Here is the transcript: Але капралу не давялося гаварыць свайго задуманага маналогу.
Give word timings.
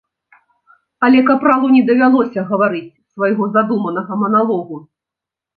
Але 1.07 1.19
капралу 1.27 1.69
не 1.75 1.83
давялося 1.91 2.45
гаварыць 2.53 2.89
свайго 3.13 3.43
задуманага 3.59 4.21
маналогу. 4.23 4.83